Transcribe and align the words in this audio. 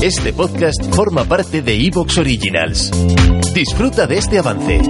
Este 0.00 0.32
podcast 0.32 0.94
forma 0.94 1.24
parte 1.24 1.60
de 1.60 1.74
Evox 1.74 2.18
Originals. 2.18 2.92
Disfruta 3.52 4.06
de 4.06 4.18
este 4.18 4.38
avance. 4.38 4.80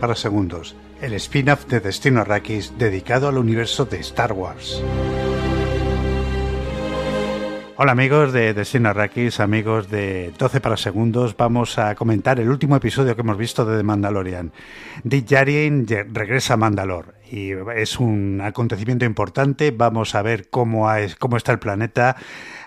para 0.00 0.14
segundos, 0.14 0.74
el 1.02 1.12
spin-off 1.14 1.66
de 1.66 1.80
Destino 1.80 2.22
Arrakis 2.22 2.72
dedicado 2.78 3.28
al 3.28 3.38
universo 3.38 3.84
de 3.84 3.98
Star 4.00 4.32
Wars. 4.32 4.82
Hola 7.82 7.92
amigos 7.92 8.34
de 8.34 8.52
Destino 8.52 8.90
Arrakis, 8.90 9.40
amigos 9.40 9.88
de 9.88 10.34
12 10.38 10.60
para 10.60 10.76
segundos, 10.76 11.34
vamos 11.34 11.78
a 11.78 11.94
comentar 11.94 12.38
el 12.38 12.50
último 12.50 12.76
episodio 12.76 13.14
que 13.16 13.22
hemos 13.22 13.38
visto 13.38 13.64
de 13.64 13.78
The 13.78 13.82
Mandalorian. 13.82 14.52
Dick 15.02 15.24
Djarin 15.26 15.86
regresa 16.12 16.52
a 16.52 16.56
Mandalore 16.58 17.12
y 17.32 17.52
es 17.74 17.98
un 17.98 18.42
acontecimiento 18.44 19.06
importante, 19.06 19.70
vamos 19.70 20.14
a 20.14 20.20
ver 20.20 20.50
cómo, 20.50 20.88
cómo 21.18 21.38
está 21.38 21.52
el 21.52 21.58
planeta, 21.58 22.16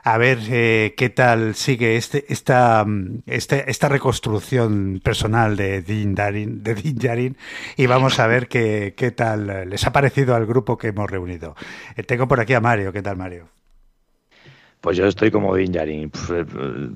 a 0.04 0.18
ver 0.18 0.40
eh, 0.49 0.95
qué 0.98 1.09
tal 1.09 1.54
sigue 1.54 1.95
este, 1.95 2.26
esta, 2.30 2.84
este, 3.27 3.70
esta 3.70 3.90
reconstrucción 3.90 4.99
personal 5.04 5.55
de 5.55 5.84
Din 5.84 6.16
Djarin, 6.16 6.63
de 6.63 6.73
Din 6.73 7.38
y 7.77 7.85
vamos 7.85 8.20
a 8.20 8.26
ver 8.26 8.48
qué, 8.48 8.95
qué 8.98 9.12
tal 9.12 9.70
les 9.70 9.85
ha 9.85 9.93
parecido 9.93 10.34
al 10.34 10.48
grupo 10.48 10.76
que 10.76 10.88
hemos 10.88 11.07
reunido. 11.07 11.55
Eh, 11.98 12.02
tengo 12.02 12.27
por 12.27 12.40
aquí 12.40 12.55
a 12.55 12.62
Mario, 12.62 12.91
¿qué 12.91 13.04
tal 13.04 13.16
Mario? 13.16 13.62
Pues 14.84 14.98
yo 14.98 15.05
estoy 15.05 15.32
como 15.32 15.55
Din 15.55 15.72
Djarin, 15.72 16.12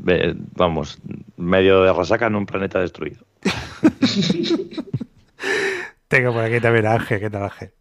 eh, 0.08 0.36
vamos, 0.58 1.00
medio 1.38 1.84
de 1.84 1.94
resaca 1.94 2.28
en 2.28 2.36
un 2.36 2.46
planeta 2.46 2.82
destruido. 2.82 3.24
tengo 6.10 6.34
por 6.34 6.44
aquí 6.44 6.60
también 6.60 6.86
a 6.86 6.96
Ángel, 6.96 7.22
¿qué 7.22 7.30
tal 7.30 7.44
Ángel? 7.44 7.72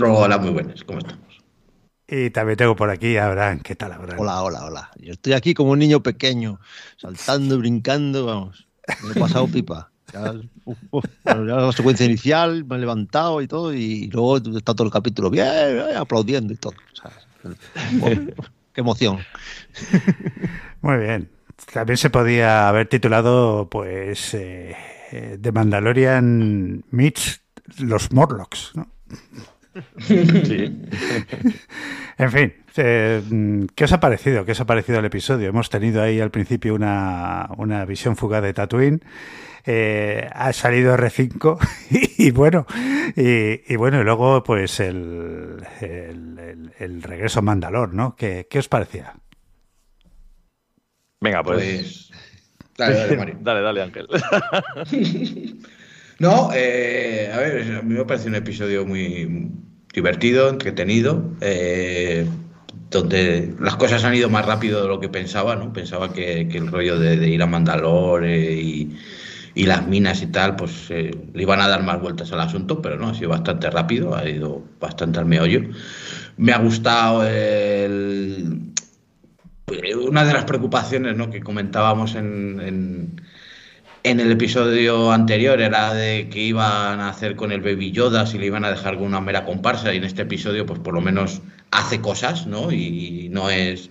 Hola, 0.00 0.38
muy 0.38 0.50
buenas, 0.50 0.84
¿cómo 0.84 1.00
estamos? 1.00 1.42
Y 2.06 2.30
también 2.30 2.56
tengo 2.56 2.76
por 2.76 2.88
aquí 2.88 3.16
a 3.16 3.26
Abraham, 3.26 3.58
¿qué 3.64 3.74
tal 3.74 3.90
Abraham? 3.90 4.20
Hola, 4.20 4.44
hola, 4.44 4.64
hola. 4.64 4.90
Yo 5.00 5.10
estoy 5.10 5.32
aquí 5.32 5.54
como 5.54 5.72
un 5.72 5.80
niño 5.80 6.04
pequeño, 6.04 6.60
saltando, 6.96 7.58
brincando, 7.58 8.24
vamos. 8.24 8.68
Me 9.02 9.10
he 9.10 9.20
pasado 9.20 9.48
pipa. 9.48 9.90
Ya, 10.12 10.34
la 11.24 11.72
secuencia 11.72 12.06
inicial, 12.06 12.64
me 12.64 12.76
he 12.76 12.78
levantado 12.78 13.42
y 13.42 13.48
todo, 13.48 13.74
y 13.74 14.06
luego 14.06 14.36
está 14.36 14.72
todo 14.72 14.86
el 14.86 14.92
capítulo 14.92 15.30
bien, 15.30 15.80
aplaudiendo 15.96 16.52
y 16.52 16.56
todo. 16.58 16.74
Qué 18.72 18.80
emoción. 18.80 19.18
Muy 20.82 20.98
bien. 20.98 21.30
También 21.72 21.96
se 21.96 22.10
podía 22.10 22.68
haber 22.68 22.88
titulado, 22.88 23.68
pues, 23.70 24.34
eh, 24.34 24.76
eh 25.12 25.38
The 25.40 25.52
Mandalorian 25.52 26.84
meets 26.90 27.42
los 27.78 28.12
Morlocks, 28.12 28.72
¿no? 28.74 28.88
Sí. 29.98 30.82
en 32.18 32.30
fin, 32.30 32.52
eh, 32.76 33.22
¿qué 33.74 33.84
os 33.84 33.92
ha 33.92 34.00
parecido? 34.00 34.44
¿Qué 34.44 34.52
os 34.52 34.60
ha 34.60 34.66
parecido 34.66 34.98
el 34.98 35.04
episodio? 35.04 35.48
Hemos 35.48 35.70
tenido 35.70 36.02
ahí 36.02 36.20
al 36.20 36.30
principio 36.30 36.74
una, 36.74 37.48
una 37.56 37.84
visión 37.84 38.16
fugaz 38.16 38.42
de 38.42 38.52
Tatooine. 38.52 39.00
Eh, 39.64 40.28
ha 40.32 40.52
salido 40.52 40.96
R5 40.96 41.56
y, 42.18 42.32
bueno 42.32 42.66
y, 43.14 43.76
bueno 43.76 44.00
y 44.00 44.04
luego 44.04 44.42
pues 44.42 44.80
el, 44.80 45.64
el, 45.80 47.02
regreso 47.02 47.38
a 47.38 47.42
Mandalor, 47.42 47.94
¿no? 47.94 48.16
¿Qué, 48.16 48.48
¿Qué, 48.50 48.58
os 48.58 48.68
parecía? 48.68 49.14
Venga, 51.20 51.44
pues... 51.44 52.10
pues 52.10 52.10
dale, 52.76 53.36
dale, 53.40 53.60
dale, 53.62 53.82
Ángel. 53.82 54.08
No, 56.22 56.50
eh, 56.54 57.28
a 57.34 57.36
ver, 57.38 57.78
a 57.78 57.82
mí 57.82 57.94
me 57.94 58.04
parece 58.04 58.28
un 58.28 58.36
episodio 58.36 58.86
muy 58.86 59.50
divertido, 59.92 60.48
entretenido. 60.50 61.32
Eh, 61.40 62.24
donde 62.90 63.52
las 63.58 63.74
cosas 63.74 64.04
han 64.04 64.14
ido 64.14 64.30
más 64.30 64.46
rápido 64.46 64.82
de 64.82 64.88
lo 64.88 65.00
que 65.00 65.08
pensaba, 65.08 65.56
¿no? 65.56 65.72
Pensaba 65.72 66.12
que, 66.12 66.42
el 66.42 66.68
rollo 66.68 66.96
de, 66.96 67.26
ir 67.28 67.42
a 67.42 67.46
Mandalore 67.46 68.52
y, 68.54 68.96
y 69.56 69.66
las 69.66 69.88
minas 69.88 70.22
y 70.22 70.28
tal, 70.28 70.54
pues 70.54 70.90
eh, 70.90 71.10
le 71.34 71.42
iban 71.42 71.60
a 71.60 71.66
dar 71.66 71.82
más 71.82 72.00
vueltas 72.00 72.30
al 72.30 72.40
asunto, 72.40 72.80
pero 72.80 72.98
no, 72.98 73.08
ha 73.08 73.14
sido 73.14 73.30
bastante 73.30 73.68
rápido, 73.68 74.14
ha 74.14 74.28
ido 74.28 74.62
bastante 74.78 75.18
al 75.18 75.26
meollo. 75.26 75.62
Me 76.36 76.52
ha 76.52 76.58
gustado 76.58 77.26
el, 77.26 78.72
una 80.06 80.24
de 80.24 80.32
las 80.34 80.44
preocupaciones 80.44 81.16
¿no? 81.16 81.30
que 81.30 81.40
comentábamos 81.40 82.14
en, 82.14 82.60
en, 82.60 83.20
en, 84.02 84.20
el 84.20 84.32
episodio 84.32 85.12
anterior 85.12 85.60
era 85.60 85.94
de 85.94 86.28
que 86.28 86.40
iban 86.40 87.00
a 87.00 87.08
hacer 87.08 87.36
con 87.36 87.52
el 87.52 87.60
Baby 87.60 87.92
Yoda, 87.92 88.26
si 88.26 88.38
le 88.38 88.46
iban 88.46 88.64
a 88.64 88.70
dejar 88.70 88.96
con 88.96 89.06
una 89.06 89.20
mera 89.20 89.44
comparsa, 89.44 89.92
y 89.92 89.98
en 89.98 90.04
este 90.04 90.22
episodio 90.22 90.66
pues 90.66 90.80
por 90.80 90.94
lo 90.94 91.00
menos 91.00 91.42
hace 91.70 92.00
cosas, 92.00 92.46
¿no? 92.46 92.72
Y 92.72 93.28
no 93.30 93.50
es 93.50 93.90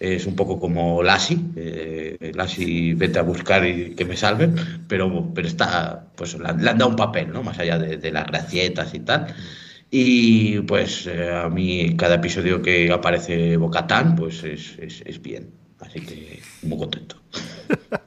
es 0.00 0.26
un 0.26 0.36
poco 0.36 0.58
como 0.58 1.02
Lassie, 1.02 1.38
eh, 1.56 2.32
Lassie 2.34 2.94
vete 2.94 3.18
a 3.18 3.22
buscar 3.22 3.66
y 3.66 3.94
que 3.94 4.04
me 4.04 4.16
salven, 4.16 4.54
pero, 4.88 5.32
pero 5.34 5.46
está, 5.46 6.06
pues 6.16 6.36
le 6.38 6.48
han 6.48 6.60
dado 6.60 6.88
un 6.88 6.96
papel, 6.96 7.32
¿no? 7.32 7.42
Más 7.42 7.58
allá 7.58 7.78
de, 7.78 8.12
las 8.12 8.26
gracietas 8.26 8.94
y 8.94 9.00
tal. 9.00 9.34
Y 9.90 10.60
pues 10.60 11.06
eh, 11.06 11.30
a 11.32 11.48
mí 11.48 11.96
cada 11.96 12.16
episodio 12.16 12.60
que 12.60 12.90
aparece 12.92 13.56
Bocatán, 13.56 14.16
pues 14.16 14.42
es, 14.42 14.76
es, 14.78 15.22
bien. 15.22 15.50
Así 15.80 16.00
que 16.00 16.40
muy 16.62 16.78
contento. 16.78 17.16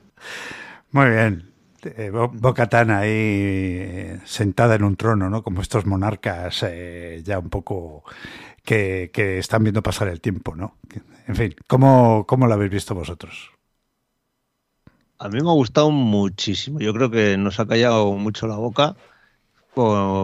muy 0.97 1.11
bien. 1.11 1.53
Eh, 1.83 2.09
Bocatán 2.09 2.89
ahí 2.89 3.09
eh, 3.11 4.19
sentada 4.25 4.73
en 4.73 4.83
un 4.83 4.95
trono, 4.95 5.29
¿no? 5.29 5.43
Como 5.43 5.61
estos 5.61 5.85
monarcas 5.85 6.65
ya 7.23 7.37
un 7.37 7.49
poco 7.49 8.03
que, 8.63 9.11
que, 9.13 9.37
están 9.37 9.63
viendo 9.63 9.83
pasar 9.83 10.07
el 10.07 10.19
tiempo, 10.19 10.55
¿no? 10.55 10.77
En 11.27 11.35
fin, 11.35 11.55
¿cómo, 11.67 12.25
cómo 12.25 12.47
lo 12.47 12.55
habéis 12.55 12.71
visto 12.71 12.95
vosotros? 12.95 13.51
A 15.19 15.29
mí 15.29 15.39
me 15.39 15.49
ha 15.49 15.53
gustado 15.53 15.91
muchísimo. 15.91 16.79
Yo 16.79 16.93
creo 16.93 17.11
que 17.11 17.37
nos 17.37 17.59
ha 17.59 17.67
callado 17.67 18.13
mucho 18.13 18.47
la 18.47 18.55
boca 18.55 18.95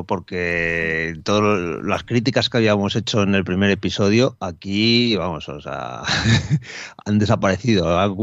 porque 0.07 1.13
todas 1.23 1.83
las 1.83 2.03
críticas 2.03 2.49
que 2.49 2.57
habíamos 2.57 2.95
hecho 2.95 3.21
en 3.21 3.35
el 3.35 3.43
primer 3.43 3.69
episodio, 3.69 4.35
aquí, 4.39 5.15
vamos, 5.15 5.47
o 5.47 5.61
sea, 5.61 6.01
han 7.05 7.19
desaparecido, 7.19 7.99
han, 7.99 8.15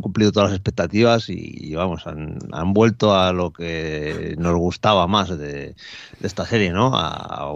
cumplido 0.00 0.30
todas 0.30 0.50
las 0.50 0.56
expectativas 0.56 1.28
y, 1.30 1.74
vamos, 1.74 2.06
han, 2.06 2.38
vuelto 2.72 3.16
a 3.16 3.32
lo 3.32 3.52
que 3.52 4.36
nos 4.38 4.54
gustaba 4.54 5.08
más 5.08 5.36
de, 5.36 5.74
esta 6.22 6.46
serie, 6.46 6.70
¿no? 6.70 6.92
A 6.94 7.52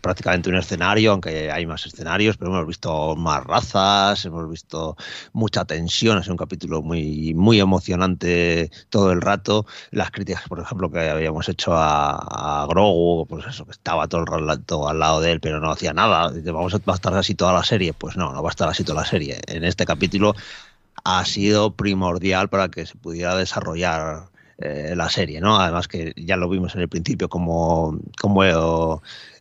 prácticamente 0.00 0.48
un 0.48 0.56
escenario, 0.56 1.12
aunque 1.12 1.52
hay 1.52 1.64
más 1.64 1.86
escenarios, 1.86 2.36
pero 2.38 2.50
hemos 2.50 2.66
visto 2.66 3.14
más 3.14 3.44
razas, 3.44 4.24
hemos 4.24 4.50
visto 4.50 4.96
mucha 5.32 5.64
tensión, 5.64 6.18
es 6.18 6.26
un 6.26 6.36
capítulo 6.36 6.82
muy, 6.82 7.34
muy 7.34 7.60
emocionante 7.60 8.70
todo 8.90 9.12
el 9.12 9.20
rato. 9.20 9.64
Las 9.92 10.10
críticas, 10.10 10.48
por 10.48 10.58
ejemplo, 10.58 10.90
que 10.90 11.08
habíamos 11.08 11.48
hecho 11.48 11.72
a 11.76 12.31
a 12.32 12.66
Grogu, 12.66 13.26
pues 13.26 13.46
eso, 13.46 13.64
que 13.64 13.72
estaba 13.72 14.08
todo 14.08 14.22
el 14.22 14.46
rato 14.46 14.88
al 14.88 14.98
lado 14.98 15.20
de 15.20 15.32
él, 15.32 15.40
pero 15.40 15.60
no 15.60 15.70
hacía 15.70 15.92
nada. 15.92 16.32
Vamos 16.52 16.74
a, 16.74 16.78
va 16.78 16.94
a 16.94 16.96
estar 16.96 17.14
así 17.14 17.34
toda 17.34 17.52
la 17.52 17.62
serie. 17.62 17.92
Pues 17.92 18.16
no, 18.16 18.32
no 18.32 18.42
va 18.42 18.48
a 18.48 18.50
estar 18.50 18.68
así 18.68 18.84
toda 18.84 19.02
la 19.02 19.06
serie. 19.06 19.40
En 19.46 19.64
este 19.64 19.84
capítulo 19.84 20.34
ha 21.04 21.24
sido 21.24 21.74
primordial 21.74 22.48
para 22.48 22.68
que 22.68 22.86
se 22.86 22.96
pudiera 22.96 23.36
desarrollar 23.36 24.31
eh, 24.64 24.94
la 24.96 25.10
serie, 25.10 25.40
¿no? 25.40 25.56
Además 25.56 25.88
que 25.88 26.12
ya 26.16 26.36
lo 26.36 26.48
vimos 26.48 26.74
en 26.76 26.82
el 26.82 26.88
principio 26.88 27.28
como, 27.28 27.98
como 28.20 28.44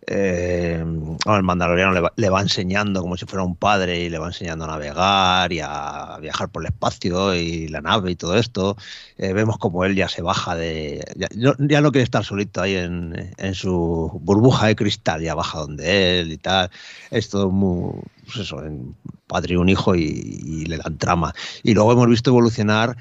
eh, 0.07 0.83
el 0.83 1.43
Mandaloriano 1.43 2.09
le 2.15 2.29
va, 2.29 2.41
enseñando 2.41 3.01
como 3.01 3.17
si 3.17 3.25
fuera 3.25 3.43
un 3.43 3.55
padre 3.55 3.99
y 3.99 4.09
le 4.09 4.17
va 4.17 4.27
enseñando 4.27 4.65
a 4.65 4.69
navegar 4.69 5.53
y 5.53 5.59
a 5.61 6.17
viajar 6.19 6.49
por 6.49 6.63
el 6.63 6.69
espacio 6.69 7.35
y 7.35 7.67
la 7.67 7.81
nave 7.81 8.11
y 8.11 8.15
todo 8.15 8.35
esto. 8.35 8.77
Eh, 9.19 9.33
vemos 9.33 9.59
como 9.59 9.85
él 9.85 9.95
ya 9.95 10.09
se 10.09 10.23
baja 10.23 10.55
de. 10.55 11.05
Ya, 11.15 11.81
no 11.81 11.91
quiere 11.91 12.03
estar 12.03 12.25
solito 12.25 12.61
ahí 12.61 12.75
en, 12.75 13.53
su 13.53 14.19
burbuja 14.23 14.67
de 14.67 14.75
cristal, 14.75 15.21
ya 15.21 15.35
baja 15.35 15.59
donde 15.59 16.19
él 16.19 16.31
y 16.31 16.37
tal. 16.37 16.71
Es 17.11 17.29
todo 17.29 17.51
muy. 17.51 17.93
Pues 18.25 18.37
eso, 18.37 18.63
en 18.63 18.95
padre 19.27 19.53
y 19.53 19.57
un 19.57 19.69
hijo 19.69 19.95
y 19.95 20.65
le 20.65 20.77
dan 20.77 20.97
trama. 20.97 21.33
Y 21.63 21.73
luego 21.75 21.91
hemos 21.91 22.07
visto 22.07 22.31
evolucionar 22.31 22.97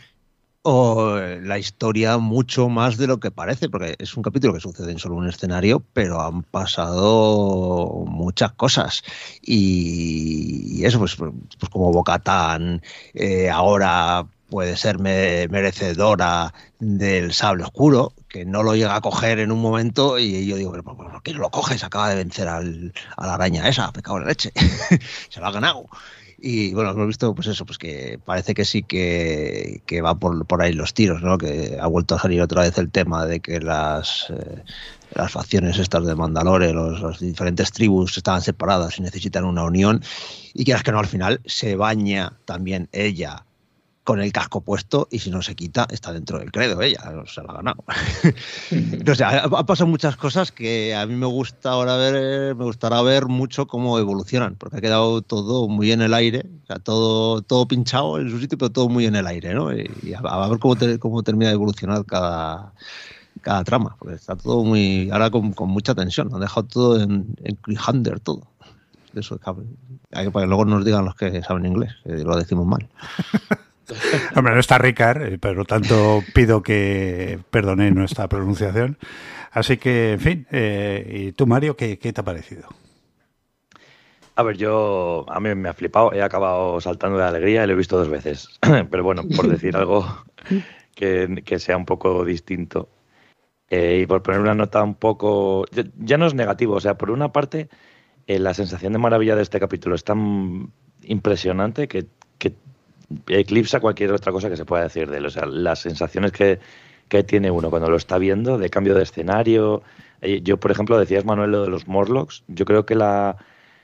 o 0.63 1.17
la 1.19 1.59
historia 1.59 2.19
mucho 2.19 2.69
más 2.69 2.97
de 2.99 3.07
lo 3.07 3.19
que 3.19 3.31
parece, 3.31 3.69
porque 3.69 3.97
es 3.99 4.17
un 4.17 4.23
capítulo 4.23 4.53
que 4.55 4.61
sucede 4.61 4.93
en 4.93 4.99
solo 4.99 5.17
un 5.17 5.29
escenario, 5.29 5.83
pero 5.93 6.21
han 6.21 6.43
pasado 6.43 8.05
muchas 8.07 8.53
cosas. 8.53 9.03
Y, 9.43 10.85
eso, 10.85 10.99
pues, 10.99 11.17
pues, 11.17 11.71
como 11.71 11.93
Bocatán, 11.93 12.83
eh, 13.15 13.49
ahora 13.51 14.27
puede 14.51 14.77
ser 14.77 14.99
merecedora 14.99 16.53
del 16.81 17.33
sable 17.33 17.65
oscuro, 17.65 18.13
que 18.29 18.45
no 18.45 18.63
lo 18.63 18.75
llega 18.75 18.97
a 18.97 19.01
coger 19.01 19.39
en 19.39 19.53
un 19.53 19.63
momento 19.63 20.19
y 20.19 20.45
yo 20.47 20.57
digo, 20.57 20.73
pero 20.73 20.83
¿por 20.83 21.23
qué 21.23 21.33
no 21.33 21.39
lo 21.39 21.51
coges? 21.51 21.85
Acaba 21.85 22.09
de 22.09 22.17
vencer 22.17 22.49
al, 22.49 22.93
a 23.17 23.27
la 23.27 23.35
araña 23.35 23.69
esa, 23.69 23.93
pecado 23.93 24.19
de 24.19 24.27
leche, 24.27 24.53
se 25.31 25.41
lo 25.41 25.47
ha 25.47 25.53
ganado. 25.53 25.87
Y 26.43 26.73
bueno, 26.73 26.91
hemos 26.91 27.07
visto, 27.07 27.35
pues 27.35 27.49
eso, 27.49 27.67
pues 27.67 27.77
que 27.77 28.19
parece 28.25 28.55
que 28.55 28.65
sí 28.65 28.83
que, 28.83 29.83
que 29.85 30.01
va 30.01 30.15
por, 30.15 30.47
por 30.47 30.63
ahí 30.63 30.73
los 30.73 30.95
tiros, 30.95 31.23
¿no? 31.23 31.37
Que 31.37 31.77
ha 31.79 31.87
vuelto 31.87 32.15
a 32.15 32.19
salir 32.19 32.41
otra 32.41 32.63
vez 32.63 32.79
el 32.79 32.91
tema 32.91 33.27
de 33.27 33.41
que 33.41 33.61
las, 33.61 34.31
eh, 34.31 34.63
las 35.15 35.33
facciones 35.33 35.79
estas 35.79 36.07
de 36.07 36.15
Mandalore, 36.15 36.73
los, 36.73 37.03
las 37.03 37.21
diferentes 37.21 37.73
tribus 37.73 38.17
estaban 38.17 38.41
separadas 38.41 38.99
y 38.99 39.03
necesitan 39.03 39.45
una 39.45 39.65
unión. 39.65 40.03
Y 40.55 40.65
que 40.65 40.75
que 40.83 40.93
no, 40.93 40.99
al 40.99 41.07
final 41.07 41.41
se 41.45 41.77
baña 41.77 42.33
también 42.47 42.89
ella 42.93 43.45
con 44.11 44.21
el 44.21 44.33
casco 44.33 44.61
puesto 44.61 45.07
y 45.09 45.21
si 45.21 45.31
no 45.31 45.41
se 45.41 45.55
quita 45.55 45.87
está 45.89 46.13
dentro 46.13 46.41
del 46.41 46.51
credo 46.51 46.83
ella, 46.83 46.99
se 47.27 47.43
lo 47.43 47.51
ha 47.53 47.55
ganado. 47.55 47.85
no 49.07 49.15
sé, 49.15 49.23
ha, 49.23 49.45
ha 49.45 49.67
pasado 49.67 49.89
muchas 49.89 50.17
cosas 50.17 50.51
que 50.51 50.97
a 50.97 51.07
mí 51.07 51.15
me 51.15 51.27
gusta 51.27 51.71
ahora 51.71 51.95
ver, 51.95 52.57
me 52.57 52.65
gustará 52.65 53.03
ver 53.03 53.27
mucho 53.27 53.69
cómo 53.69 54.01
evolucionan, 54.01 54.57
porque 54.57 54.79
ha 54.79 54.81
quedado 54.81 55.23
todo 55.23 55.69
muy 55.69 55.93
en 55.93 56.03
el 56.03 56.13
aire, 56.13 56.45
o 56.65 56.67
sea, 56.67 56.81
todo, 56.81 57.41
todo 57.43 57.69
pinchado 57.69 58.19
en 58.19 58.31
su 58.31 58.41
sitio, 58.41 58.59
pero 58.59 58.71
todo 58.73 58.89
muy 58.89 59.07
en 59.07 59.15
el 59.15 59.29
aire, 59.29 59.55
¿no? 59.55 59.73
Y, 59.73 59.89
y 60.03 60.13
a, 60.13 60.19
a, 60.19 60.49
ver 60.49 60.59
cómo, 60.59 60.75
te, 60.75 60.99
cómo 60.99 61.23
termina 61.23 61.51
de 61.51 61.55
evolucionar 61.55 62.05
cada, 62.05 62.73
cada 63.43 63.63
trama, 63.63 63.95
porque 63.97 64.17
está 64.17 64.35
todo 64.35 64.65
muy, 64.65 65.09
ahora 65.13 65.31
con, 65.31 65.53
con 65.53 65.69
mucha 65.71 65.95
tensión, 65.95 66.35
han 66.35 66.41
dejado 66.41 66.67
todo 66.67 67.01
en, 67.01 67.33
en 67.45 67.55
cliffhanger, 67.55 68.19
todo. 68.19 68.43
Eso 69.15 69.37
es 69.37 69.41
para 69.41 69.55
que 70.23 70.47
luego 70.49 70.65
nos 70.65 70.85
digan 70.85 71.05
los 71.05 71.15
que 71.15 71.43
saben 71.45 71.67
inglés, 71.67 71.93
que 72.03 72.25
lo 72.25 72.37
decimos 72.37 72.67
mal. 72.67 72.89
Hombre, 74.37 74.55
no 74.55 74.61
está 74.61 74.79
Ricard, 74.79 75.23
eh, 75.23 75.39
por 75.39 75.57
lo 75.57 75.65
tanto 75.65 76.23
pido 76.35 76.63
que 76.63 77.39
perdone 77.51 77.91
nuestra 77.91 78.29
pronunciación. 78.29 78.99
Así 79.51 79.77
que, 79.79 80.13
en 80.13 80.21
fin, 80.21 80.47
eh, 80.51 81.11
¿y 81.13 81.33
tú, 81.33 81.47
Mario, 81.47 81.77
qué, 81.77 81.99
qué, 81.99 82.13
te 82.13 82.21
ha 82.21 82.25
parecido? 82.25 82.69
A 84.37 84.43
ver, 84.43 84.57
yo, 84.57 85.27
a 85.29 85.41
mí 85.41 85.55
me 85.55 85.69
ha 85.69 85.75
flipado, 85.75 86.13
he 86.13 86.23
acabado 86.23 86.81
saltando 86.81 87.19
de 87.19 87.25
alegría 87.25 87.65
y 87.65 87.67
lo 87.67 87.73
he 87.73 87.77
visto 87.77 87.99
dos 87.99 88.09
veces. 88.09 88.49
Pero 88.91 89.03
bueno, 89.03 89.23
por 89.37 89.49
decir 89.51 89.77
algo 89.77 90.07
que, 90.95 91.43
que 91.45 91.59
sea 91.59 91.77
un 91.77 91.85
poco 91.85 92.25
distinto 92.25 92.89
eh, 93.71 94.01
y 94.03 94.07
por 94.07 94.23
poner 94.23 94.41
una 94.41 94.55
nota 94.55 94.83
un 94.83 94.97
poco, 94.97 95.65
ya, 95.71 95.85
ya, 95.97 96.19
no 96.19 96.27
es 96.27 96.35
negativo, 96.35 96.75
o 96.75 96.81
sea, 96.81 96.99
por 96.99 97.11
una 97.11 97.33
parte, 97.33 97.69
eh, 98.27 98.41
la 98.41 98.53
sensación 98.53 98.93
de 98.93 98.99
maravilla 98.99 99.37
de 99.37 99.43
este 99.43 99.61
capítulo 99.61 99.95
es 99.95 100.03
tan 100.05 100.73
impresionante 101.03 101.87
que 101.87 102.07
eclipsa 103.29 103.81
cualquier 103.81 104.13
otra 104.13 104.33
cosa 104.33 104.49
que 104.49 104.57
se 104.57 104.65
pueda 104.65 104.85
decir 104.85 105.11
de 105.11 105.19
él. 105.19 105.27
O 105.27 105.31
sea, 105.31 105.47
las 105.47 105.81
sensaciones 105.81 106.33
que, 106.33 106.61
que 107.09 107.25
tiene 107.25 107.51
uno 107.51 107.71
cuando 107.71 107.91
lo 107.91 107.97
está 107.97 108.19
viendo, 108.19 108.59
de 108.59 108.71
cambio 108.71 108.95
de 108.95 109.03
escenario. 109.03 109.83
Eh, 110.21 110.41
yo, 110.43 110.59
por 110.59 110.71
ejemplo, 110.71 110.99
decías, 110.99 111.25
Manuel, 111.25 111.51
lo 111.51 111.63
de 111.63 111.71
los 111.71 111.89
Morlocks. 111.89 112.45
Yo 112.49 112.65
creo 112.65 112.87
que 112.87 112.95
la, 112.95 113.37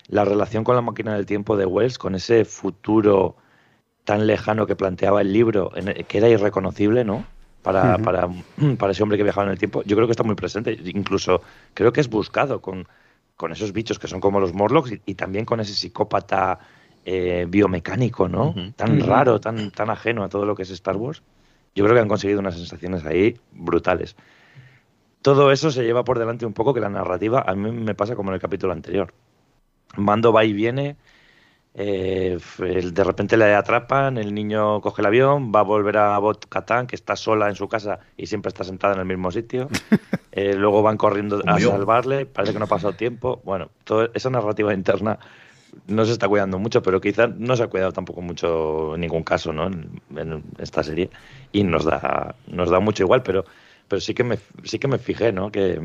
la 0.08 0.24
relación 0.24 0.64
con 0.64 0.76
la 0.76 0.82
máquina 0.82 1.14
del 1.14 1.26
tiempo 1.26 1.56
de 1.56 1.66
Wells, 1.66 1.98
con 1.98 2.14
ese 2.14 2.44
futuro 2.44 3.36
tan 4.04 4.26
lejano 4.26 4.66
que 4.66 4.76
planteaba 4.76 5.20
el 5.20 5.32
libro, 5.32 5.72
que 6.06 6.18
era 6.18 6.28
irreconocible, 6.28 7.04
¿no? 7.04 7.24
Para, 7.62 7.96
uh 7.96 7.98
-huh. 7.98 8.04
para, 8.04 8.28
para 8.78 8.92
ese 8.92 9.02
hombre 9.02 9.18
que 9.18 9.24
viajaba 9.24 9.46
en 9.46 9.52
el 9.52 9.58
tiempo, 9.58 9.82
yo 9.84 9.96
creo 9.96 10.06
que 10.06 10.12
está 10.12 10.22
muy 10.22 10.36
presente. 10.36 10.78
Incluso 10.84 11.42
creo 11.74 11.92
que 11.92 12.00
es 12.00 12.08
buscado 12.08 12.60
con, 12.60 12.86
con 13.34 13.50
esos 13.50 13.72
bichos 13.72 13.98
que 13.98 14.06
son 14.06 14.20
como 14.20 14.38
los 14.38 14.52
Morlocks 14.54 14.92
y, 14.92 15.00
y 15.04 15.14
también 15.16 15.44
con 15.44 15.58
ese 15.58 15.74
psicópata 15.74 16.60
eh, 17.08 17.46
biomecánico, 17.48 18.28
¿no? 18.28 18.48
Uh 18.48 18.54
-huh. 18.54 18.74
Tan 18.74 18.96
uh 18.96 18.98
-huh. 18.98 19.06
raro, 19.06 19.40
tan, 19.40 19.70
tan 19.70 19.90
ajeno 19.90 20.24
a 20.24 20.28
todo 20.28 20.44
lo 20.44 20.56
que 20.56 20.64
es 20.64 20.70
Star 20.70 20.96
Wars. 20.96 21.22
Yo 21.72 21.84
creo 21.84 21.94
que 21.94 22.00
han 22.00 22.08
conseguido 22.08 22.40
unas 22.40 22.56
sensaciones 22.56 23.06
ahí 23.06 23.38
brutales. 23.52 24.16
Todo 25.22 25.52
eso 25.52 25.70
se 25.70 25.84
lleva 25.84 26.02
por 26.02 26.18
delante 26.18 26.46
un 26.46 26.52
poco 26.52 26.74
que 26.74 26.80
la 26.80 26.88
narrativa 26.88 27.44
a 27.46 27.54
mí 27.54 27.70
me 27.70 27.94
pasa 27.94 28.16
como 28.16 28.30
en 28.30 28.34
el 28.34 28.40
capítulo 28.40 28.72
anterior. 28.72 29.14
Mando 29.96 30.32
va 30.32 30.44
y 30.44 30.52
viene, 30.52 30.96
eh, 31.74 32.38
de 32.58 33.04
repente 33.04 33.36
le 33.36 33.54
atrapan, 33.54 34.18
el 34.18 34.34
niño 34.34 34.80
coge 34.80 35.02
el 35.02 35.06
avión, 35.06 35.52
va 35.54 35.60
a 35.60 35.62
volver 35.62 35.98
a 35.98 36.18
Bot 36.18 36.46
Katan, 36.48 36.88
que 36.88 36.96
está 36.96 37.14
sola 37.14 37.48
en 37.48 37.54
su 37.54 37.68
casa 37.68 38.00
y 38.16 38.26
siempre 38.26 38.48
está 38.48 38.64
sentada 38.64 38.94
en 38.94 39.00
el 39.00 39.06
mismo 39.06 39.30
sitio. 39.30 39.68
Eh, 40.38 40.52
luego 40.54 40.82
van 40.82 40.98
corriendo 40.98 41.40
a 41.46 41.58
salvarle, 41.58 42.26
parece 42.26 42.52
que 42.52 42.58
no 42.58 42.66
ha 42.66 42.68
pasado 42.68 42.92
tiempo. 42.92 43.40
Bueno, 43.42 43.70
toda 43.84 44.10
esa 44.12 44.28
narrativa 44.28 44.74
interna 44.74 45.18
no 45.86 46.04
se 46.04 46.12
está 46.12 46.28
cuidando 46.28 46.58
mucho, 46.58 46.82
pero 46.82 47.00
quizás 47.00 47.30
no 47.36 47.56
se 47.56 47.62
ha 47.62 47.68
cuidado 47.68 47.92
tampoco 47.92 48.22
mucho 48.22 48.94
en 48.94 49.00
ningún 49.02 49.22
caso, 49.22 49.52
¿no? 49.52 49.66
En, 49.66 50.00
en, 50.16 50.42
esta 50.58 50.82
serie 50.82 51.10
y 51.52 51.64
nos 51.64 51.84
da 51.84 52.34
nos 52.46 52.70
da 52.70 52.80
mucho 52.80 53.02
igual, 53.02 53.22
pero 53.22 53.44
pero 53.88 54.00
sí 54.00 54.14
que 54.14 54.24
me 54.24 54.38
sí 54.64 54.78
que 54.78 54.88
me 54.88 54.98
fijé, 54.98 55.32
¿no? 55.32 55.50
Que 55.50 55.80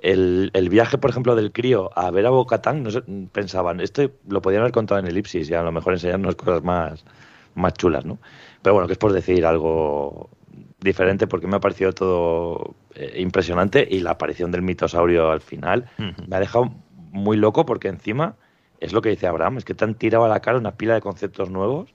el, 0.00 0.50
el 0.52 0.68
viaje, 0.68 0.98
por 0.98 1.10
ejemplo, 1.10 1.36
del 1.36 1.52
crío 1.52 1.90
a 1.96 2.10
ver 2.10 2.26
a 2.26 2.30
Bocatán, 2.30 2.82
no 2.82 2.90
sé, 2.90 3.02
pensaban, 3.30 3.80
esto 3.80 4.10
lo 4.28 4.42
podían 4.42 4.62
haber 4.62 4.72
contado 4.72 4.98
en 4.98 5.06
elipsis 5.06 5.48
y 5.48 5.54
a 5.54 5.62
lo 5.62 5.70
mejor 5.70 5.92
enseñarnos 5.92 6.34
cosas 6.34 6.62
más 6.64 7.04
más 7.54 7.74
chulas, 7.74 8.04
¿no? 8.04 8.18
Pero 8.62 8.74
bueno, 8.74 8.86
que 8.86 8.94
es 8.94 8.98
por 8.98 9.12
decir 9.12 9.44
algo 9.46 10.30
diferente 10.80 11.26
porque 11.26 11.46
me 11.46 11.56
ha 11.56 11.60
parecido 11.60 11.92
todo 11.92 12.74
eh, 12.94 13.14
impresionante 13.18 13.86
y 13.88 14.00
la 14.00 14.12
aparición 14.12 14.50
del 14.50 14.62
mitosaurio 14.62 15.30
al 15.30 15.40
final 15.40 15.88
uh 15.98 16.02
-huh. 16.02 16.26
me 16.26 16.36
ha 16.36 16.40
dejado 16.40 16.74
muy 17.12 17.36
loco 17.36 17.64
porque 17.64 17.88
encima 17.88 18.34
es 18.82 18.92
lo 18.92 19.00
que 19.00 19.10
dice 19.10 19.28
Abraham, 19.28 19.58
es 19.58 19.64
que 19.64 19.74
te 19.74 19.84
han 19.84 19.94
tirado 19.94 20.24
a 20.24 20.28
la 20.28 20.40
cara 20.40 20.58
una 20.58 20.72
pila 20.72 20.94
de 20.94 21.00
conceptos 21.00 21.50
nuevos 21.50 21.94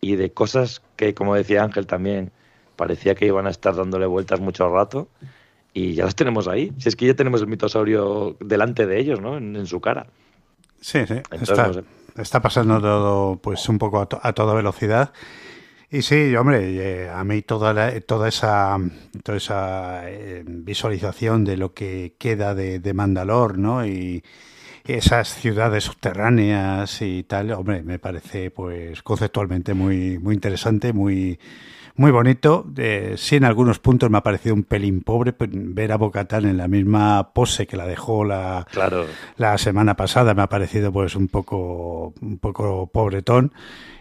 y 0.00 0.16
de 0.16 0.32
cosas 0.32 0.80
que, 0.96 1.14
como 1.14 1.34
decía 1.34 1.62
Ángel 1.62 1.86
también, 1.86 2.32
parecía 2.76 3.14
que 3.14 3.26
iban 3.26 3.46
a 3.46 3.50
estar 3.50 3.76
dándole 3.76 4.06
vueltas 4.06 4.40
mucho 4.40 4.70
rato 4.70 5.08
y 5.74 5.92
ya 5.92 6.06
las 6.06 6.14
tenemos 6.16 6.48
ahí. 6.48 6.72
Si 6.78 6.88
es 6.88 6.96
que 6.96 7.06
ya 7.06 7.14
tenemos 7.14 7.42
el 7.42 7.46
mitosaurio 7.48 8.38
delante 8.40 8.86
de 8.86 8.98
ellos, 8.98 9.20
¿no? 9.20 9.36
En, 9.36 9.54
en 9.54 9.66
su 9.66 9.82
cara. 9.82 10.06
Sí, 10.80 11.06
sí. 11.06 11.14
Entonces, 11.30 11.50
está, 11.50 11.66
no 11.66 11.74
sé. 11.74 11.84
está, 12.16 12.40
pasando 12.40 12.80
todo 12.80 13.36
pues 13.36 13.68
un 13.68 13.78
poco 13.78 14.00
a, 14.00 14.06
to 14.06 14.18
a 14.22 14.32
toda 14.32 14.54
velocidad. 14.54 15.12
Y 15.90 16.00
sí, 16.00 16.34
hombre, 16.36 17.04
eh, 17.04 17.10
a 17.10 17.22
mí 17.22 17.42
toda, 17.42 17.74
la, 17.74 18.00
toda 18.00 18.28
esa, 18.28 18.78
toda 19.22 19.36
esa 19.36 20.10
eh, 20.10 20.42
visualización 20.46 21.44
de 21.44 21.58
lo 21.58 21.74
que 21.74 22.14
queda 22.18 22.54
de, 22.54 22.80
de 22.80 22.94
Mandalor, 22.94 23.58
¿no? 23.58 23.86
Y, 23.86 24.24
esas 24.86 25.34
ciudades 25.34 25.84
subterráneas 25.84 27.00
y 27.00 27.22
tal, 27.22 27.52
hombre, 27.52 27.82
me 27.82 27.98
parece 27.98 28.50
pues 28.50 29.02
conceptualmente 29.02 29.72
muy, 29.72 30.18
muy 30.18 30.34
interesante, 30.34 30.92
muy, 30.92 31.38
muy 31.96 32.10
bonito. 32.10 32.66
Eh, 32.76 33.14
sí, 33.16 33.36
en 33.36 33.44
algunos 33.44 33.78
puntos 33.78 34.10
me 34.10 34.18
ha 34.18 34.22
parecido 34.22 34.54
un 34.54 34.64
pelín 34.64 35.00
pobre 35.00 35.34
ver 35.38 35.92
a 35.92 35.96
Bocatán 35.96 36.44
en 36.44 36.56
la 36.58 36.68
misma 36.68 37.32
pose 37.32 37.66
que 37.66 37.76
la 37.76 37.86
dejó 37.86 38.24
la, 38.24 38.66
claro. 38.70 39.06
la 39.36 39.56
semana 39.58 39.96
pasada. 39.96 40.34
Me 40.34 40.42
ha 40.42 40.48
parecido 40.48 40.92
pues 40.92 41.16
un 41.16 41.28
poco, 41.28 42.12
un 42.20 42.38
poco 42.38 42.88
pobretón. 42.88 43.52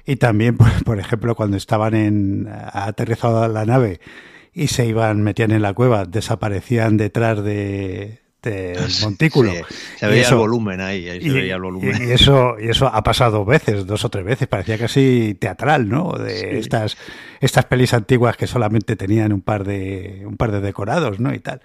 Y 0.06 0.18
también, 0.18 0.58
pues, 0.58 0.84
por 0.84 1.00
ejemplo, 1.00 1.36
cuando 1.36 1.56
estaban 1.56 1.94
en 1.94 2.50
aterrizada 2.50 3.48
la 3.48 3.66
nave 3.66 4.02
y 4.54 4.68
se 4.68 4.86
iban, 4.86 5.22
metían 5.22 5.52
en 5.52 5.62
la 5.62 5.74
cueva, 5.74 6.06
desaparecían 6.06 6.98
detrás 6.98 7.44
de, 7.44 8.23
del 8.50 8.90
montículo. 9.02 9.52
Sí, 9.52 9.76
se 9.98 10.08
veía 10.08 10.22
eso, 10.22 10.36
el 10.36 10.40
volumen 10.40 10.82
ahí, 10.82 11.10
ahí 11.10 11.22
se 11.22 11.28
y, 11.28 11.32
veía 11.32 11.56
el 11.56 11.62
volumen. 11.62 12.10
Y 12.10 12.12
eso, 12.12 12.56
y 12.60 12.70
eso 12.70 12.88
ha 12.88 13.04
pasado 13.04 13.40
dos 13.40 13.48
veces, 13.48 13.86
dos 13.86 14.04
o 14.06 14.10
tres 14.10 14.26
veces, 14.26 14.48
parecía 14.48 14.78
casi 14.78 15.36
teatral, 15.40 15.90
¿no? 15.90 16.14
De 16.14 16.38
sí. 16.38 16.46
estas, 16.52 16.98
estas 17.40 17.66
pelis 17.66 17.94
antiguas 17.94 18.38
que 18.38 18.48
solamente 18.48 18.96
tenían 18.96 19.34
un 19.34 19.42
par 19.42 19.64
de, 19.64 20.24
un 20.26 20.38
par 20.38 20.52
de 20.52 20.62
decorados, 20.62 21.20
¿no? 21.20 21.34
Y 21.34 21.40
tal. 21.40 21.62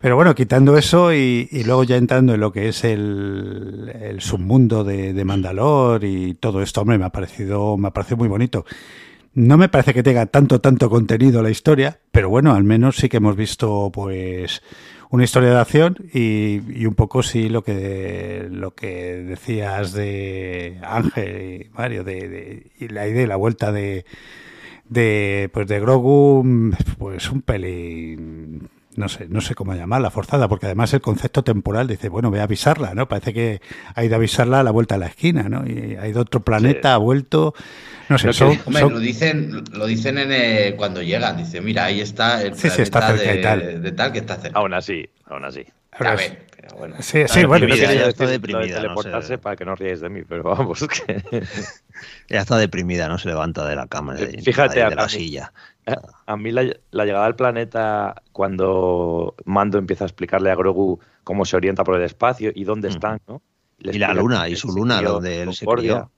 Pero 0.00 0.14
bueno, 0.14 0.34
quitando 0.34 0.76
eso 0.76 1.12
y, 1.12 1.48
y, 1.50 1.64
luego 1.64 1.82
ya 1.82 1.96
entrando 1.96 2.34
en 2.34 2.40
lo 2.40 2.52
que 2.52 2.68
es 2.68 2.84
el, 2.84 3.92
el 4.00 4.20
submundo 4.20 4.84
de, 4.84 5.12
de, 5.12 5.24
Mandalor 5.24 6.04
y 6.04 6.34
todo 6.34 6.62
esto, 6.62 6.82
hombre, 6.82 6.98
me 6.98 7.04
ha 7.04 7.10
parecido, 7.10 7.76
me 7.76 7.88
ha 7.88 7.90
parecido 7.90 8.18
muy 8.18 8.28
bonito. 8.28 8.64
No 9.34 9.56
me 9.56 9.68
parece 9.68 9.94
que 9.94 10.04
tenga 10.04 10.26
tanto, 10.26 10.60
tanto 10.60 10.88
contenido 10.88 11.42
la 11.42 11.50
historia, 11.50 11.98
pero 12.12 12.30
bueno, 12.30 12.54
al 12.54 12.62
menos 12.62 12.96
sí 12.96 13.08
que 13.08 13.16
hemos 13.16 13.36
visto, 13.36 13.90
pues, 13.92 14.62
una 15.10 15.24
historia 15.24 15.50
de 15.50 15.58
acción 15.58 15.96
y, 16.12 16.60
y, 16.68 16.86
un 16.86 16.94
poco 16.94 17.22
sí 17.22 17.48
lo 17.48 17.62
que 17.62 18.48
lo 18.50 18.74
que 18.74 19.16
decías 19.16 19.92
de 19.92 20.78
Ángel 20.82 21.62
y 21.66 21.70
Mario 21.70 22.04
de, 22.04 22.70
y 22.78 22.88
la 22.88 23.08
idea 23.08 23.22
y 23.22 23.26
la 23.26 23.36
vuelta 23.36 23.72
de 23.72 24.04
de 24.88 25.50
pues 25.52 25.66
de 25.68 25.80
Grogu 25.80 26.72
pues 26.98 27.30
un 27.30 27.42
pelín 27.42 28.68
no 28.98 29.08
sé, 29.08 29.28
no 29.28 29.40
sé 29.40 29.54
cómo 29.54 29.74
llamarla, 29.74 30.10
forzada, 30.10 30.48
porque 30.48 30.66
además 30.66 30.92
el 30.92 31.00
concepto 31.00 31.42
temporal 31.42 31.86
dice, 31.86 32.08
bueno, 32.08 32.30
voy 32.30 32.40
a 32.40 32.42
avisarla, 32.42 32.94
¿no? 32.94 33.08
Parece 33.08 33.32
que 33.32 33.60
ha 33.94 34.04
ido 34.04 34.14
a 34.14 34.18
avisarla 34.18 34.60
a 34.60 34.62
la 34.62 34.70
vuelta 34.70 34.96
a 34.96 34.98
la 34.98 35.06
esquina, 35.06 35.48
¿no? 35.48 35.66
Y 35.66 35.96
ha 35.96 36.06
ido 36.08 36.18
a 36.18 36.22
otro 36.22 36.40
planeta, 36.40 36.90
sí. 36.90 36.94
ha 36.94 36.96
vuelto, 36.96 37.54
no 38.08 38.18
sé. 38.18 38.26
Lo, 38.26 38.32
son, 38.32 38.58
hombre, 38.66 38.82
son... 38.82 38.92
lo 38.92 38.98
dicen, 38.98 39.64
lo 39.72 39.86
dicen 39.86 40.18
en, 40.18 40.32
eh, 40.32 40.74
cuando 40.76 41.00
llegan, 41.00 41.36
dice, 41.36 41.60
mira, 41.60 41.84
ahí 41.84 42.00
está 42.00 42.42
el 42.42 42.54
sí, 42.56 42.68
sí, 42.70 42.82
está 42.82 43.06
cerca 43.08 43.32
de, 43.32 43.38
y 43.38 43.42
tal. 43.42 43.82
de 43.82 43.92
tal 43.92 44.12
que 44.12 44.18
está 44.18 44.36
cerca. 44.36 44.58
Aún 44.58 44.74
así, 44.74 45.08
aún 45.26 45.44
así. 45.44 45.64
A 45.98 46.14
ver, 46.14 46.46
pero 46.54 46.76
bueno. 46.76 46.96
Sí, 47.00 47.22
sí, 47.26 47.44
bueno. 47.44 47.66
Ya 47.66 48.06
está 48.06 48.26
deprimida. 48.26 48.66
De 48.66 48.74
teleportarse 48.74 49.32
no 49.32 49.36
sé. 49.36 49.38
para 49.38 49.56
que 49.56 49.64
no 49.64 49.74
ríais 49.74 50.00
de 50.00 50.08
mí, 50.08 50.22
pero 50.22 50.44
vamos, 50.44 50.86
que... 50.86 51.22
Ya 52.28 52.40
está 52.40 52.56
deprimida, 52.56 53.08
no 53.08 53.18
se 53.18 53.28
levanta 53.28 53.66
de 53.66 53.74
la 53.74 53.86
cama, 53.86 54.14
de, 54.14 54.40
Fíjate, 54.42 54.80
de, 54.80 54.88
de 54.88 54.94
la 54.94 55.08
silla. 55.08 55.52
A 56.26 56.36
mí 56.36 56.52
la, 56.52 56.64
la, 56.90 57.04
llegada 57.04 57.26
al 57.26 57.34
planeta, 57.34 58.22
cuando 58.32 59.34
Mando 59.44 59.78
empieza 59.78 60.04
a 60.04 60.06
explicarle 60.06 60.50
a 60.50 60.54
Grogu 60.54 61.00
cómo 61.24 61.44
se 61.44 61.56
orienta 61.56 61.82
por 61.82 61.96
el 61.96 62.02
espacio 62.02 62.52
y 62.54 62.64
dónde 62.64 62.88
están, 62.88 63.20
¿no? 63.26 63.42
Les 63.78 63.96
y 63.96 63.98
la 63.98 64.12
luna, 64.12 64.48
y 64.48 64.56
su 64.56 64.68
luna, 64.68 65.00
donde 65.00 65.42
él 65.42 65.54
se 65.54 65.66
crió. 65.66 66.10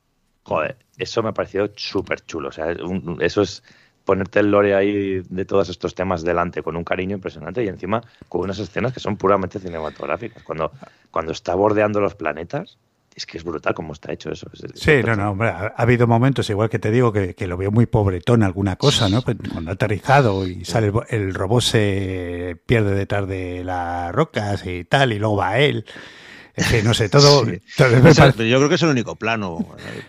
Joder, 0.43 0.79
eso 0.97 1.23
me 1.23 1.29
ha 1.29 1.33
parecido 1.33 1.71
súper 1.77 2.21
chulo. 2.25 2.49
O 2.49 2.53
sea, 2.53 2.75
eso 3.21 3.43
es 3.43 3.63
ponerte 4.11 4.41
el 4.41 4.51
lore 4.51 4.75
ahí 4.75 5.23
de 5.29 5.45
todos 5.45 5.69
estos 5.69 5.95
temas 5.95 6.23
delante 6.25 6.65
con 6.65 6.77
un 6.77 6.83
cariño 6.83 7.15
impresionante 7.15 7.63
y 7.63 7.69
encima 7.69 8.03
con 8.29 8.41
unas 8.41 8.59
escenas 8.59 8.93
que 8.93 8.99
son 8.99 9.17
puramente 9.17 9.61
cinematográficas. 9.61 10.43
Cuando, 10.43 10.73
cuando 11.13 11.31
está 11.31 11.55
bordeando 11.55 12.01
los 12.01 12.17
planetas, 12.17 12.77
es 13.15 13.25
que 13.25 13.39
es 13.39 13.45
brutal 13.45 13.73
cómo 13.73 13.93
está 13.93 14.13
hecho 14.13 14.33
eso. 14.33 14.51
sí, 14.75 14.95
no, 15.07 15.15
no, 15.15 15.31
hombre, 15.31 15.51
ha, 15.51 15.75
habido 15.77 16.09
momentos, 16.09 16.51
igual 16.51 16.69
que 16.69 16.81
te 16.81 16.91
digo, 16.91 17.13
que, 17.13 17.47
lo 17.47 17.57
veo 17.57 17.71
muy 17.71 17.87
pobretón 17.87 18.43
alguna 18.43 18.75
cosa, 18.75 19.09
¿no? 19.09 19.23
Pues 19.23 19.37
cuando 19.53 19.71
ha 19.71 19.75
aterrizado 19.75 20.45
y 20.45 20.65
sale 20.65 20.91
el, 21.11 21.33
robot 21.33 21.63
se 21.63 22.61
pierde 22.67 22.97
detrás 22.97 23.29
de 23.29 23.63
las 23.63 24.13
rocas 24.13 24.67
y 24.67 24.83
tal, 24.83 25.13
y 25.13 25.21
luego 25.21 25.37
va 25.37 25.61
él. 25.61 25.85
Es 26.57 26.67
que 26.67 26.83
no 26.83 26.95
sé, 26.95 27.09
todo. 27.09 27.47
yo 27.47 27.59
creo 27.79 28.69
que 28.69 28.75
es 28.75 28.83
el 28.83 28.89
único 28.89 29.15
plano. 29.15 29.65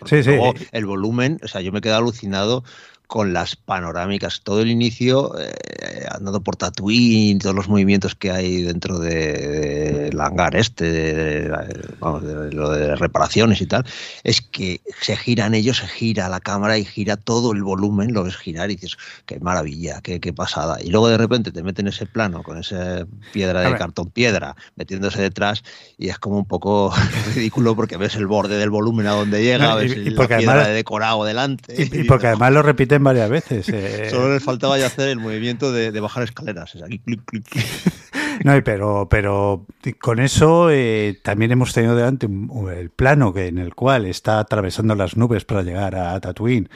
Sí, 0.06 0.24
sí. 0.24 0.36
El 0.72 0.86
volumen, 0.86 1.38
o 1.44 1.46
sea, 1.46 1.60
yo 1.60 1.70
me 1.70 1.78
he 1.78 1.82
quedado 1.82 2.00
alucinado 2.00 2.64
con 3.06 3.32
las 3.32 3.56
panorámicas, 3.56 4.40
todo 4.42 4.62
el 4.62 4.70
inicio, 4.70 5.38
eh, 5.38 6.06
andando 6.10 6.42
por 6.42 6.56
Tatooine, 6.56 7.38
todos 7.38 7.54
los 7.54 7.68
movimientos 7.68 8.14
que 8.14 8.30
hay 8.30 8.62
dentro 8.62 8.98
del 8.98 10.10
de, 10.10 10.16
hangar 10.18 10.56
este, 10.56 10.90
de, 10.90 11.84
vamos, 12.00 12.22
de, 12.22 12.52
lo 12.52 12.70
de 12.70 12.96
reparaciones 12.96 13.60
y 13.60 13.66
tal, 13.66 13.84
es 14.24 14.40
que 14.40 14.80
se 15.00 15.16
giran 15.16 15.54
ellos, 15.54 15.78
se 15.78 15.88
gira 15.88 16.28
la 16.28 16.40
cámara 16.40 16.78
y 16.78 16.84
gira 16.84 17.16
todo 17.16 17.52
el 17.52 17.62
volumen, 17.62 18.14
lo 18.14 18.24
ves 18.24 18.36
girar 18.36 18.70
y 18.70 18.76
dices, 18.76 18.96
qué 19.26 19.38
maravilla, 19.40 20.00
qué, 20.02 20.20
qué 20.20 20.32
pasada. 20.32 20.78
Y 20.82 20.88
luego 20.88 21.08
de 21.08 21.18
repente 21.18 21.52
te 21.52 21.62
meten 21.62 21.88
ese 21.88 22.06
plano 22.06 22.42
con 22.42 22.58
esa 22.58 23.06
piedra 23.32 23.60
de 23.60 23.76
cartón 23.76 24.10
piedra 24.10 24.56
metiéndose 24.76 25.20
detrás 25.20 25.62
y 25.98 26.08
es 26.08 26.18
como 26.18 26.38
un 26.38 26.46
poco 26.46 26.92
ridículo 27.34 27.76
porque 27.76 27.96
ves 27.96 28.14
el 28.16 28.26
borde 28.26 28.56
del 28.56 28.70
volumen 28.70 29.06
a 29.06 29.12
donde 29.12 29.42
llega, 29.42 29.74
ves 29.74 29.96
y, 29.96 30.10
la 30.10 30.26
piedra 30.26 30.68
de 30.68 30.74
decorado 30.74 31.24
delante. 31.24 31.74
Y, 31.82 32.04
porque 32.04 32.26
además 32.28 32.52
lo 32.52 32.62
repiten 32.92 33.04
varias 33.04 33.30
veces. 33.30 33.68
Eh. 33.82 34.08
Solo 34.10 34.32
les 34.32 34.42
faltaba 34.42 34.78
ya 34.78 34.86
hacer 34.86 35.08
el 35.08 35.18
movimiento 35.18 35.72
de, 35.72 35.98
bajar 36.00 36.22
escaleras. 36.24 36.74
no, 38.44 38.64
pero, 38.64 39.08
pero 39.10 39.66
con 40.00 40.20
eso 40.20 40.70
eh, 40.70 41.18
también 41.22 41.52
hemos 41.52 41.72
tenido 41.72 41.96
delante 41.96 42.26
el 42.26 42.90
plano 42.90 43.32
que, 43.32 43.46
en 43.46 43.58
el 43.58 43.74
cual 43.74 44.06
está 44.06 44.38
atravesando 44.38 44.94
las 44.94 45.16
nubes 45.16 45.44
para 45.44 45.62
llegar 45.62 45.96
a 45.96 46.20
Tatooine 46.20 46.68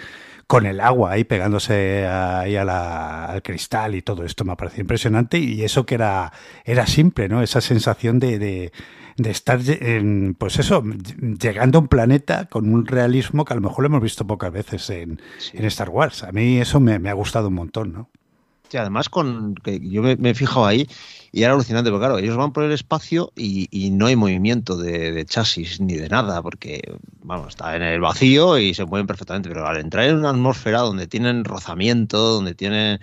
con 0.47 0.67
el 0.67 0.81
agua 0.81 1.12
ahí 1.12 1.25
pegándose 1.25 2.07
ahí 2.07 2.57
al 2.57 3.43
cristal 3.43 3.95
y 3.95 4.03
todo 4.03 4.25
esto 4.25 4.45
me 4.45 4.53
ha 4.53 4.57
parecido 4.57 4.83
impresionante 4.83 5.38
y 5.38 5.62
eso 5.62 5.87
que 5.87 5.97
era, 5.97 6.33
era 6.65 6.87
simple, 6.87 7.29
¿no? 7.29 7.43
Esa 7.43 7.61
sensación 7.61 8.19
de 8.19 8.71
de 9.17 9.31
estar, 9.31 9.61
pues 10.38 10.59
eso, 10.59 10.83
llegando 11.41 11.79
a 11.79 11.83
un 11.83 11.88
planeta 11.88 12.47
con 12.47 12.73
un 12.73 12.87
realismo 12.87 13.45
que 13.45 13.55
a 13.55 13.57
lo 13.57 13.62
mejor 13.62 13.83
lo 13.83 13.87
hemos 13.88 14.03
visto 14.03 14.26
pocas 14.26 14.53
veces 14.53 14.91
en, 14.91 15.21
en 15.53 15.65
Star 15.65 15.88
Wars. 15.88 16.23
A 16.23 16.33
mí 16.33 16.59
eso 16.59 16.81
me, 16.81 16.99
me, 16.99 17.09
ha 17.09 17.15
gustado 17.15 17.49
un 17.49 17.55
montón, 17.55 17.93
¿no? 17.93 18.11
Sí, 18.68 18.78
además 18.78 19.08
con 19.08 19.54
que 19.54 19.78
yo 19.80 20.02
me, 20.02 20.16
he 20.30 20.35
fijado 20.35 20.66
ahí 20.66 20.88
y 21.30 21.44
era 21.44 21.52
alucinante, 21.52 21.90
porque 21.90 22.06
claro, 22.06 22.18
ellos 22.18 22.37
van 22.37 22.52
por 22.52 22.64
el 22.64 22.73
espacio 22.73 23.32
y, 23.37 23.90
no 23.92 24.06
hay 24.06 24.16
movimiento 24.16 24.76
de, 24.76 25.25
chasis 25.25 25.80
ni 25.80 25.94
de 25.94 26.08
nada, 26.08 26.42
porque 26.42 26.82
vamos, 27.23 27.49
está 27.50 27.76
en 27.76 27.82
el 27.82 28.00
vacío 28.00 28.58
y 28.58 28.75
se 28.75 28.85
mueven 28.85 29.06
perfectamente, 29.06 29.49
pero 29.49 29.66
al 29.68 29.76
entrar 29.78 30.06
en 30.06 30.16
una 30.16 30.30
atmósfera 30.30 30.80
donde 30.80 31.06
tienen 31.06 31.44
rozamiento, 31.44 32.18
donde 32.18 32.54
tienen 32.54 33.00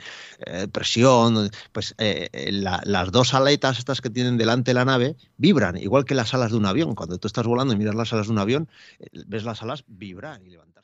eh, 0.47 0.67
presión, 0.69 1.49
pues 1.71 1.95
eh, 1.97 2.27
eh, 2.33 2.51
las 2.51 3.11
dos 3.11 3.33
aletas 3.33 3.79
estas 3.79 4.01
que 4.01 4.09
tienen 4.09 4.37
delante 4.37 4.71
de 4.71 4.75
la 4.75 4.85
nave 4.85 5.15
vibran, 5.37 5.77
igual 5.77 6.03
que 6.03 6.15
las 6.15 6.33
alas 6.33 6.51
de 6.51 6.57
un 6.57 6.65
avión. 6.65 6.95
Cuando 6.95 7.17
tú 7.19 7.27
estás 7.27 7.45
volando 7.47 7.73
y 7.73 7.77
miras 7.77 7.95
las 7.95 8.11
alas 8.11 8.27
de 8.27 8.33
un 8.33 8.39
avión, 8.39 8.69
ves 9.27 9.45
las 9.45 9.61
alas 9.61 9.85
vibrar 9.87 10.41
y 10.41 10.49
levantar. 10.49 10.83